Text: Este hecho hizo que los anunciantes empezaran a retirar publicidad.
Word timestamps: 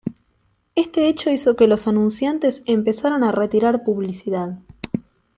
Este 0.73 1.09
hecho 1.09 1.29
hizo 1.29 1.55
que 1.55 1.67
los 1.67 1.87
anunciantes 1.87 2.63
empezaran 2.65 3.23
a 3.23 3.31
retirar 3.31 3.83
publicidad. 3.83 4.57